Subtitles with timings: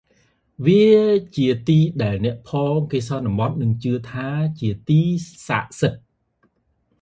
[0.65, 0.87] វា
[1.35, 4.27] ជាទីដែលអ្នកផងគេសន្មតនិងជឿថា
[4.59, 4.99] ជាទី
[5.47, 5.99] ស័ក្ដិសិទ្ធិ។